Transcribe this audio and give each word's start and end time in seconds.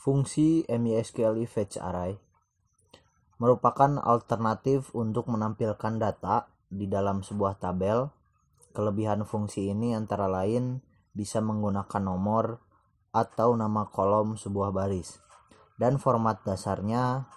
Fungsi 0.00 0.64
MySQL 0.64 1.44
Fetch 1.44 1.76
Array 1.76 2.16
merupakan 3.36 4.00
alternatif 4.00 4.96
untuk 4.96 5.28
menampilkan 5.28 6.00
data 6.00 6.48
di 6.72 6.88
dalam 6.88 7.20
sebuah 7.20 7.60
tabel. 7.60 8.08
Kelebihan 8.72 9.28
fungsi 9.28 9.68
ini 9.68 9.92
antara 9.92 10.24
lain 10.24 10.80
bisa 11.12 11.44
menggunakan 11.44 12.00
nomor 12.00 12.64
atau 13.12 13.52
nama 13.52 13.92
kolom 13.92 14.40
sebuah 14.40 14.72
baris. 14.72 15.20
Dan 15.76 16.00
format 16.00 16.40
dasarnya 16.48 17.28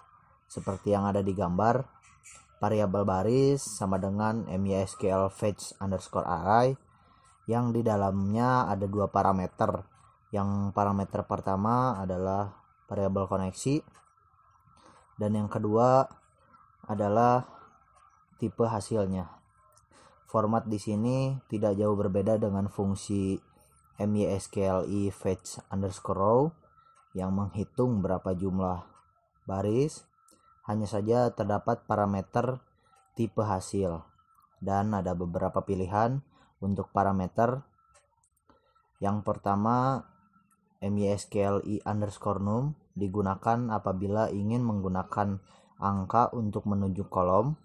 seperti 0.48 0.96
yang 0.96 1.04
ada 1.04 1.20
di 1.20 1.36
gambar, 1.36 1.84
variabel 2.64 3.04
baris 3.04 3.60
sama 3.60 4.00
dengan 4.00 4.48
MySQL 4.48 5.28
fetch 5.28 5.76
underscore 5.84 6.24
array 6.24 6.80
yang 7.44 7.76
di 7.76 7.84
dalamnya 7.84 8.72
ada 8.72 8.88
dua 8.88 9.12
parameter 9.12 9.84
yang 10.34 10.74
parameter 10.74 11.22
pertama 11.22 11.94
adalah 12.02 12.58
variabel 12.90 13.30
koneksi 13.30 13.86
dan 15.14 15.30
yang 15.38 15.46
kedua 15.46 16.10
adalah 16.90 17.46
tipe 18.42 18.66
hasilnya. 18.66 19.30
Format 20.26 20.66
di 20.66 20.82
sini 20.82 21.38
tidak 21.46 21.78
jauh 21.78 21.94
berbeda 21.94 22.42
dengan 22.42 22.66
fungsi 22.66 23.38
MySQLi 23.94 25.14
fetch 25.14 25.62
underscore 25.70 26.18
row 26.18 26.40
yang 27.14 27.30
menghitung 27.30 28.02
berapa 28.02 28.34
jumlah 28.34 28.82
baris. 29.46 30.02
Hanya 30.66 30.90
saja 30.90 31.30
terdapat 31.30 31.86
parameter 31.86 32.58
tipe 33.14 33.44
hasil 33.46 34.02
dan 34.58 34.96
ada 34.98 35.14
beberapa 35.14 35.62
pilihan 35.62 36.24
untuk 36.58 36.90
parameter. 36.90 37.62
Yang 38.98 39.22
pertama 39.22 40.08
mysqli 40.90 41.80
underscore 41.84 42.40
num 42.42 42.76
digunakan 42.92 43.72
apabila 43.72 44.28
ingin 44.30 44.60
menggunakan 44.62 45.40
angka 45.80 46.30
untuk 46.36 46.64
menunjuk 46.68 47.10
kolom 47.10 47.56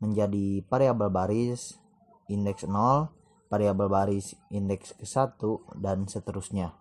menjadi 0.00 0.64
variabel 0.68 1.08
baris 1.08 1.78
indeks 2.28 2.64
0, 2.64 3.12
variabel 3.52 3.88
baris 3.88 4.36
indeks 4.48 4.96
ke-1 4.96 5.40
dan 5.76 6.08
seterusnya. 6.08 6.76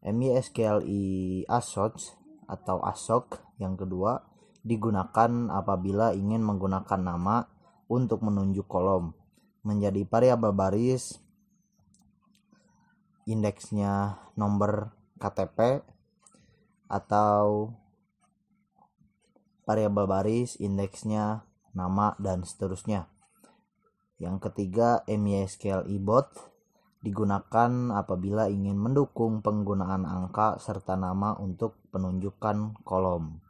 MySQLi 0.00 1.44
assoc 1.44 2.16
atau 2.48 2.80
assoc 2.80 3.36
yang 3.60 3.76
kedua 3.76 4.24
digunakan 4.64 5.52
apabila 5.52 6.16
ingin 6.16 6.40
menggunakan 6.40 7.00
nama 7.00 7.44
untuk 7.88 8.24
menunjuk 8.24 8.64
kolom 8.64 9.12
menjadi 9.60 10.08
variabel 10.08 10.56
baris 10.56 11.20
indeksnya 13.30 14.18
nomor 14.34 14.90
KTP 15.22 15.86
atau 16.90 17.70
variabel 19.62 20.10
baris 20.10 20.58
indeksnya 20.58 21.46
nama 21.70 22.18
dan 22.18 22.42
seterusnya. 22.42 23.06
Yang 24.18 24.50
ketiga, 24.50 25.06
MySQL 25.06 25.86
ibot 25.88 26.26
digunakan 27.00 27.96
apabila 27.96 28.52
ingin 28.52 28.76
mendukung 28.76 29.40
penggunaan 29.40 30.04
angka 30.04 30.60
serta 30.60 30.98
nama 30.98 31.32
untuk 31.40 31.80
penunjukan 31.88 32.76
kolom. 32.84 33.40